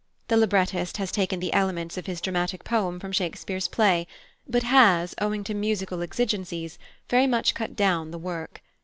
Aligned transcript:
The 0.29 0.37
librettist 0.37 0.97
has 0.97 1.11
taken 1.11 1.39
the 1.39 1.53
elements 1.53 1.95
of 1.95 2.07
his 2.07 2.21
dramatic 2.21 2.63
poem 2.63 2.99
from 2.99 3.11
Shakespeare's 3.11 3.67
play, 3.67 4.07
but 4.49 4.63
has, 4.63 5.13
owing 5.21 5.43
to 5.43 5.53
musical 5.53 6.01
exigencies, 6.01 6.79
very 7.07 7.27
much 7.27 7.53
cut 7.53 7.75
down 7.75 8.09
the 8.09 8.17
work. 8.17 8.63